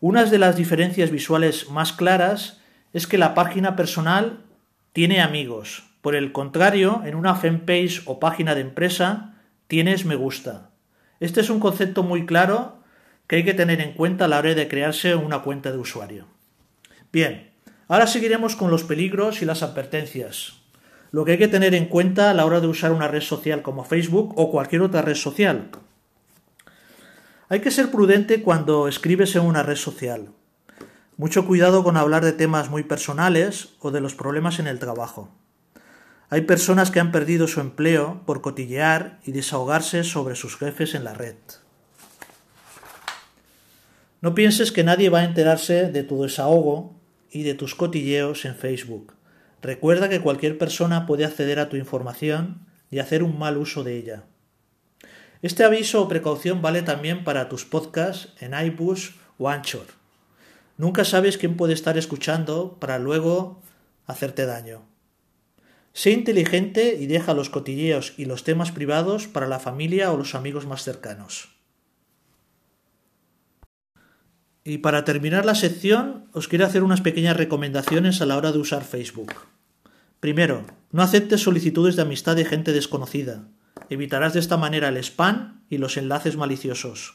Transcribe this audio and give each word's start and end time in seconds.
Una 0.00 0.26
de 0.26 0.38
las 0.38 0.56
diferencias 0.56 1.10
visuales 1.10 1.70
más 1.70 1.94
claras 1.94 2.60
es 2.92 3.06
que 3.06 3.16
la 3.16 3.32
página 3.32 3.74
personal 3.74 4.40
tiene 4.92 5.22
amigos. 5.22 5.84
Por 6.02 6.14
el 6.14 6.30
contrario, 6.30 7.00
en 7.06 7.14
una 7.14 7.36
fanpage 7.36 8.02
o 8.04 8.20
página 8.20 8.54
de 8.54 8.60
empresa 8.60 9.36
tienes 9.66 10.04
me 10.04 10.14
gusta. 10.14 10.72
Este 11.20 11.40
es 11.40 11.48
un 11.48 11.58
concepto 11.58 12.02
muy 12.02 12.26
claro 12.26 12.82
que 13.28 13.36
hay 13.36 13.44
que 13.46 13.54
tener 13.54 13.80
en 13.80 13.94
cuenta 13.94 14.26
a 14.26 14.28
la 14.28 14.40
hora 14.40 14.54
de 14.54 14.68
crearse 14.68 15.14
una 15.14 15.38
cuenta 15.38 15.72
de 15.72 15.78
usuario. 15.78 16.35
Bien, 17.16 17.50
ahora 17.88 18.06
seguiremos 18.06 18.56
con 18.56 18.70
los 18.70 18.84
peligros 18.84 19.40
y 19.40 19.46
las 19.46 19.62
advertencias. 19.62 20.52
Lo 21.12 21.24
que 21.24 21.32
hay 21.32 21.38
que 21.38 21.48
tener 21.48 21.74
en 21.74 21.86
cuenta 21.86 22.28
a 22.28 22.34
la 22.34 22.44
hora 22.44 22.60
de 22.60 22.66
usar 22.66 22.92
una 22.92 23.08
red 23.08 23.22
social 23.22 23.62
como 23.62 23.84
Facebook 23.84 24.34
o 24.36 24.50
cualquier 24.50 24.82
otra 24.82 25.00
red 25.00 25.14
social. 25.14 25.70
Hay 27.48 27.60
que 27.60 27.70
ser 27.70 27.90
prudente 27.90 28.42
cuando 28.42 28.86
escribes 28.86 29.34
en 29.34 29.46
una 29.46 29.62
red 29.62 29.76
social. 29.76 30.28
Mucho 31.16 31.46
cuidado 31.46 31.82
con 31.84 31.96
hablar 31.96 32.22
de 32.22 32.34
temas 32.34 32.68
muy 32.68 32.82
personales 32.82 33.70
o 33.80 33.90
de 33.90 34.02
los 34.02 34.14
problemas 34.14 34.58
en 34.58 34.66
el 34.66 34.78
trabajo. 34.78 35.34
Hay 36.28 36.42
personas 36.42 36.90
que 36.90 37.00
han 37.00 37.12
perdido 37.12 37.48
su 37.48 37.60
empleo 37.60 38.24
por 38.26 38.42
cotillear 38.42 39.20
y 39.24 39.32
desahogarse 39.32 40.04
sobre 40.04 40.34
sus 40.34 40.58
jefes 40.58 40.94
en 40.94 41.04
la 41.04 41.14
red. 41.14 41.36
No 44.20 44.34
pienses 44.34 44.70
que 44.70 44.84
nadie 44.84 45.08
va 45.08 45.20
a 45.20 45.24
enterarse 45.24 45.90
de 45.90 46.02
tu 46.02 46.22
desahogo 46.22 46.95
y 47.36 47.42
de 47.42 47.54
tus 47.54 47.74
cotilleos 47.74 48.46
en 48.46 48.54
Facebook. 48.54 49.12
Recuerda 49.60 50.08
que 50.08 50.20
cualquier 50.20 50.56
persona 50.56 51.06
puede 51.06 51.26
acceder 51.26 51.58
a 51.58 51.68
tu 51.68 51.76
información 51.76 52.66
y 52.90 52.98
hacer 52.98 53.22
un 53.22 53.38
mal 53.38 53.58
uso 53.58 53.84
de 53.84 53.96
ella. 53.96 54.24
Este 55.42 55.64
aviso 55.64 56.00
o 56.00 56.08
precaución 56.08 56.62
vale 56.62 56.80
también 56.80 57.24
para 57.24 57.50
tus 57.50 57.66
podcasts 57.66 58.32
en 58.40 58.54
iBooks 58.54 59.14
o 59.36 59.50
Anchor. 59.50 59.86
Nunca 60.78 61.04
sabes 61.04 61.36
quién 61.36 61.58
puede 61.58 61.74
estar 61.74 61.98
escuchando 61.98 62.78
para 62.80 62.98
luego 62.98 63.60
hacerte 64.06 64.46
daño. 64.46 64.82
Sé 65.92 66.12
inteligente 66.12 66.96
y 66.98 67.06
deja 67.06 67.34
los 67.34 67.50
cotilleos 67.50 68.14
y 68.16 68.24
los 68.24 68.44
temas 68.44 68.72
privados 68.72 69.26
para 69.26 69.46
la 69.46 69.58
familia 69.58 70.10
o 70.10 70.16
los 70.16 70.34
amigos 70.34 70.66
más 70.66 70.84
cercanos. 70.84 71.55
Y 74.68 74.78
para 74.78 75.04
terminar 75.04 75.46
la 75.46 75.54
sección, 75.54 76.24
os 76.32 76.48
quiero 76.48 76.66
hacer 76.66 76.82
unas 76.82 77.00
pequeñas 77.00 77.36
recomendaciones 77.36 78.20
a 78.20 78.26
la 78.26 78.36
hora 78.36 78.50
de 78.50 78.58
usar 78.58 78.82
Facebook. 78.82 79.32
Primero, 80.18 80.64
no 80.90 81.02
aceptes 81.02 81.40
solicitudes 81.40 81.94
de 81.94 82.02
amistad 82.02 82.34
de 82.34 82.44
gente 82.44 82.72
desconocida. 82.72 83.46
Evitarás 83.90 84.34
de 84.34 84.40
esta 84.40 84.56
manera 84.56 84.88
el 84.88 84.96
spam 84.96 85.62
y 85.70 85.78
los 85.78 85.96
enlaces 85.96 86.36
maliciosos. 86.36 87.14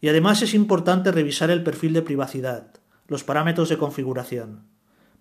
Y 0.00 0.10
además 0.10 0.42
es 0.42 0.54
importante 0.54 1.10
revisar 1.10 1.50
el 1.50 1.64
perfil 1.64 1.92
de 1.92 2.02
privacidad, 2.02 2.68
los 3.08 3.24
parámetros 3.24 3.68
de 3.68 3.78
configuración. 3.78 4.62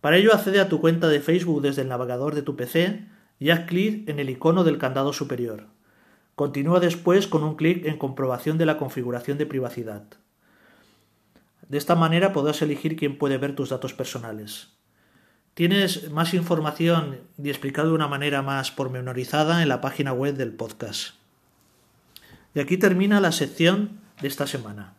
Para 0.01 0.17
ello 0.17 0.35
accede 0.35 0.59
a 0.59 0.69
tu 0.69 0.79
cuenta 0.81 1.07
de 1.07 1.19
Facebook 1.19 1.63
desde 1.63 1.81
el 1.81 1.89
navegador 1.89 2.35
de 2.35 2.43
tu 2.43 2.55
PC 2.55 3.07
y 3.39 3.49
haz 3.49 3.61
clic 3.61 4.07
en 4.07 4.19
el 4.19 4.29
icono 4.29 4.63
del 4.63 4.77
candado 4.77 5.13
superior. 5.13 5.65
Continúa 6.35 6.79
después 6.79 7.25
con 7.25 7.43
un 7.43 7.55
clic 7.55 7.87
en 7.87 7.97
comprobación 7.97 8.59
de 8.59 8.67
la 8.67 8.77
configuración 8.77 9.39
de 9.39 9.47
privacidad. 9.47 10.20
De 11.71 11.77
esta 11.77 11.95
manera 11.95 12.33
podrás 12.33 12.61
elegir 12.61 12.97
quién 12.97 13.17
puede 13.17 13.37
ver 13.37 13.55
tus 13.55 13.69
datos 13.69 13.93
personales. 13.93 14.67
Tienes 15.53 16.11
más 16.11 16.33
información 16.33 17.21
y 17.41 17.47
explicado 17.47 17.87
de 17.87 17.95
una 17.95 18.09
manera 18.09 18.41
más 18.41 18.71
pormenorizada 18.71 19.61
en 19.61 19.69
la 19.69 19.79
página 19.79 20.11
web 20.11 20.35
del 20.35 20.51
podcast. 20.51 21.13
Y 22.53 22.59
aquí 22.59 22.75
termina 22.75 23.21
la 23.21 23.31
sección 23.31 24.01
de 24.21 24.27
esta 24.27 24.47
semana. 24.47 24.95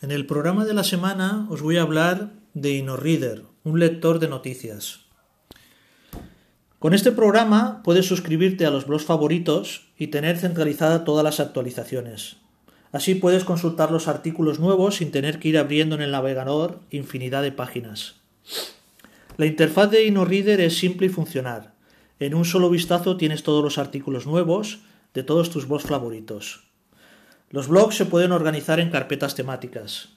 En 0.00 0.12
el 0.12 0.26
programa 0.26 0.64
de 0.64 0.74
la 0.74 0.84
semana 0.84 1.48
os 1.50 1.60
voy 1.60 1.76
a 1.78 1.82
hablar 1.82 2.30
de 2.54 2.74
InnoReader, 2.74 3.42
un 3.64 3.80
lector 3.80 4.20
de 4.20 4.28
noticias. 4.28 5.06
Con 6.78 6.94
este 6.94 7.10
programa 7.10 7.82
puedes 7.82 8.06
suscribirte 8.06 8.64
a 8.64 8.70
los 8.70 8.86
blogs 8.86 9.06
favoritos 9.06 9.88
y 9.98 10.06
tener 10.06 10.38
centralizada 10.38 11.02
todas 11.02 11.24
las 11.24 11.40
actualizaciones. 11.40 12.36
Así 12.92 13.14
puedes 13.14 13.44
consultar 13.44 13.90
los 13.90 14.08
artículos 14.08 14.58
nuevos 14.58 14.96
sin 14.96 15.10
tener 15.10 15.38
que 15.38 15.48
ir 15.48 15.58
abriendo 15.58 15.94
en 15.94 16.02
el 16.02 16.10
navegador 16.10 16.80
infinidad 16.90 17.42
de 17.42 17.52
páginas. 17.52 18.16
La 19.36 19.46
interfaz 19.46 19.90
de 19.90 20.04
InnoReader 20.06 20.60
es 20.60 20.78
simple 20.78 21.06
y 21.06 21.10
funcional. 21.10 21.74
En 22.18 22.34
un 22.34 22.44
solo 22.44 22.70
vistazo 22.70 23.16
tienes 23.16 23.42
todos 23.42 23.62
los 23.62 23.78
artículos 23.78 24.26
nuevos 24.26 24.80
de 25.14 25.22
todos 25.22 25.50
tus 25.50 25.68
blogs 25.68 25.84
favoritos. 25.84 26.64
Los 27.50 27.68
blogs 27.68 27.96
se 27.96 28.06
pueden 28.06 28.32
organizar 28.32 28.80
en 28.80 28.90
carpetas 28.90 29.34
temáticas. 29.34 30.08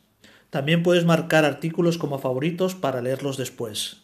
También 0.50 0.84
puedes 0.84 1.06
marcar 1.06 1.46
artículos 1.46 1.98
como 1.98 2.20
favoritos 2.20 2.76
para 2.76 3.02
leerlos 3.02 3.38
después. 3.38 3.98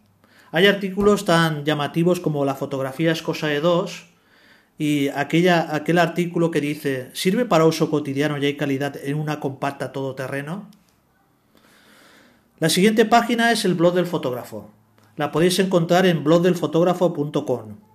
Hay 0.52 0.68
artículos 0.68 1.26
tan 1.26 1.66
llamativos 1.66 2.20
como 2.20 2.46
La 2.46 2.56
fotografía 2.56 3.12
es 3.12 3.22
cosa 3.22 3.48
de 3.48 3.60
dos 3.60 4.06
y 4.78 5.10
aquella, 5.10 5.76
aquel 5.76 5.98
artículo 5.98 6.52
que 6.52 6.62
dice 6.62 7.10
¿Sirve 7.14 7.46
para 7.46 7.66
uso 7.66 7.90
cotidiano 7.90 8.38
y 8.38 8.46
hay 8.46 8.56
calidad 8.56 8.96
en 9.04 9.18
una 9.18 9.40
compacta 9.40 9.92
todoterreno? 9.92 10.70
La 12.60 12.70
siguiente 12.70 13.06
página 13.06 13.52
es 13.52 13.66
el 13.66 13.74
blog 13.74 13.96
del 13.96 14.08
fotógrafo. 14.08 14.70
La 15.16 15.32
podéis 15.32 15.60
encontrar 15.60 16.06
en 16.06 16.24
blogdelfotógrafo.com. 16.24 17.87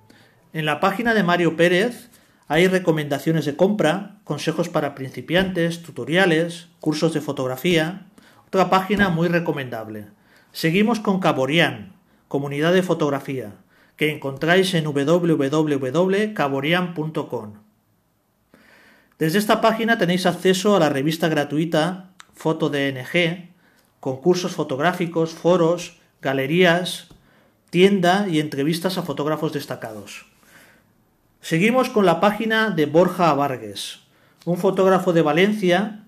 En 0.55 0.67
la 0.67 0.81
página 0.81 1.15
de 1.15 1.23
Mario 1.23 1.57
Pérez 1.57 2.11
hay 2.47 2.69
recomendaciones 2.69 3.47
de 3.47 3.57
compra, 3.57 4.17
consejos 4.25 4.69
para 4.69 4.95
principiantes, 4.95 5.83
tutoriales, 5.83 6.69
cursos 6.79 7.15
de 7.15 7.23
fotografía. 7.23 8.05
Otra 8.49 8.69
página 8.69 9.09
muy 9.09 9.29
recomendable. 9.29 10.09
Seguimos 10.53 11.01
con 11.01 11.21
Caborian, 11.21 11.95
comunidad 12.29 12.75
de 12.75 12.83
fotografía, 12.83 13.55
que 13.97 14.13
encontráis 14.13 14.75
en 14.75 14.85
www.caborian.com. 14.85 17.53
Desde 19.19 19.39
esta 19.39 19.63
página 19.63 19.97
tenéis 19.97 20.27
acceso 20.27 20.77
a 20.77 20.81
la 20.81 20.91
revista 20.91 21.29
gratuita 21.29 22.11
Foto 22.35 22.69
DNG, 22.69 23.49
concursos 24.01 24.53
fotográficos, 24.53 25.31
foros, 25.31 25.97
galerías, 26.21 27.09
tienda 27.71 28.29
y 28.29 28.39
entrevistas 28.41 28.99
a 28.99 29.03
fotógrafos 29.03 29.55
destacados. 29.55 30.31
Seguimos 31.43 31.91
con 31.91 32.07
la 32.07 32.21
página 32.21 32.71
de 32.71 32.87
Borja 32.87 33.35
Vargas, 33.35 33.99
un 34.45 34.59
fotógrafo 34.59 35.13
de 35.13 35.23
Valencia 35.23 36.05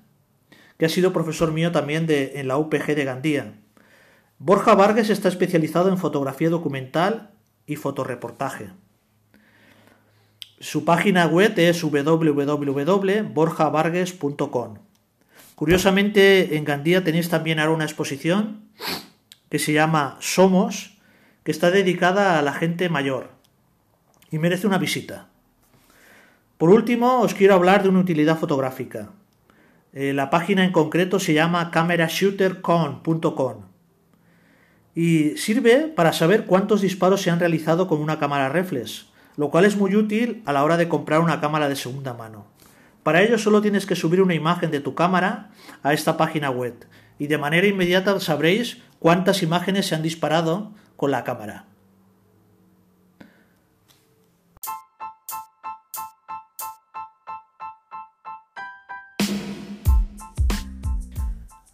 que 0.79 0.87
ha 0.87 0.89
sido 0.89 1.13
profesor 1.13 1.51
mío 1.51 1.73
también 1.73 2.07
en 2.09 2.47
la 2.47 2.57
UPG 2.57 2.95
de 2.95 3.05
Gandía. 3.05 3.55
Borja 4.39 4.77
Vargas 4.77 5.11
está 5.11 5.29
especializado 5.29 5.89
en 5.89 5.99
fotografía 5.99 6.51
documental 6.51 7.33
y 7.67 7.75
fotoreportaje. 7.75 8.69
Su 10.61 10.85
página 10.85 11.27
web 11.27 11.55
es 11.57 11.83
www.borjavargas.com. 11.83 14.75
Curiosamente, 15.57 16.57
en 16.57 16.65
Gandía 16.65 17.03
tenéis 17.03 17.29
también 17.29 17.59
ahora 17.59 17.73
una 17.73 17.87
exposición 17.87 18.69
que 19.49 19.59
se 19.59 19.73
llama 19.73 20.17
Somos, 20.21 20.97
que 21.43 21.51
está 21.51 21.73
dedicada 21.73 22.39
a 22.39 22.43
la 22.43 22.53
gente 22.53 22.89
mayor 22.89 23.34
y 24.35 24.39
merece 24.41 24.67
una 24.67 24.79
visita. 24.79 25.29
Por 26.59 26.71
último, 26.71 27.21
os 27.21 27.35
quiero 27.35 27.55
hablar 27.55 27.85
de 27.85 27.89
una 27.89 28.01
utilidad 28.01 28.37
fotográfica. 28.37 29.11
Eh, 29.93 30.13
la 30.13 30.29
página 30.29 30.65
en 30.65 30.73
concreto 30.73 31.21
se 31.21 31.35
llama 31.35 31.71
camerashootercon.com 31.71 33.63
y 34.97 35.37
sirve 35.37 35.87
para 35.87 36.13
saber 36.13 36.47
cuántos 36.47 36.81
disparos 36.81 37.23
se 37.23 37.31
han 37.31 37.39
realizado 37.39 37.87
con 37.87 38.01
una 38.01 38.19
cámara 38.19 38.49
reflex, 38.49 39.07
lo 39.37 39.51
cual 39.51 39.67
es 39.67 39.77
muy 39.77 39.95
útil 39.95 40.43
a 40.47 40.53
la 40.53 40.65
hora 40.65 40.77
de 40.77 40.89
comprar 40.89 41.21
una 41.21 41.41
cámara 41.41 41.69
de 41.69 41.77
segunda 41.77 42.13
mano. 42.13 42.47
Para 43.05 43.23
ello 43.23 43.39
solo 43.39 43.63
tienes 43.63 43.87
que 43.87 43.95
subir 43.95 44.21
una 44.21 44.35
imagen 44.35 44.73
de 44.73 44.81
tu 44.81 44.97
cámara 44.97 45.53
a 45.85 45.93
esta 45.93 46.17
página 46.17 46.51
web 46.51 46.75
y 47.21 47.29
de 47.29 47.39
manera 47.39 47.69
inmediata 47.69 48.19
sabréis 48.19 48.79
cuántas 48.99 49.45
imágenes 49.45 49.87
se 49.87 49.95
han 49.95 50.03
disparado 50.03 50.73
con 50.97 51.13
la 51.13 51.23
cámara. 51.23 51.67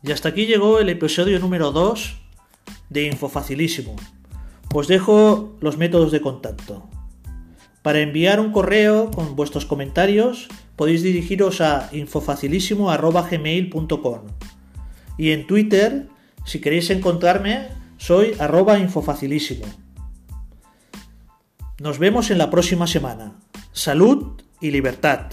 Y 0.03 0.13
hasta 0.13 0.31
aquí 0.31 0.47
llegó 0.47 0.79
el 0.79 0.89
episodio 0.89 1.39
número 1.39 1.73
2 1.73 2.17
de 2.89 3.05
Infofacilísimo. 3.05 3.97
Os 4.73 4.89
dejo 4.89 5.59
los 5.61 5.77
métodos 5.77 6.11
de 6.13 6.21
contacto. 6.21 6.89
Para 7.83 8.01
enviar 8.01 8.41
un 8.41 8.53
correo 8.53 9.11
con 9.11 9.35
vuestros 9.37 9.67
comentarios 9.67 10.49
podéis 10.77 11.03
dirigiros 11.03 11.61
a 11.61 11.91
infofacilísimo.gmail.com 11.93 14.21
y 15.19 15.33
en 15.33 15.47
Twitter, 15.47 16.09
si 16.47 16.61
queréis 16.61 16.89
encontrarme, 16.89 17.69
soy 17.99 18.33
arroba 18.39 18.79
infofacilísimo. 18.79 19.67
Nos 21.79 21.99
vemos 21.99 22.31
en 22.31 22.39
la 22.39 22.49
próxima 22.49 22.87
semana. 22.87 23.35
Salud 23.73 24.41
y 24.61 24.71
libertad. 24.71 25.33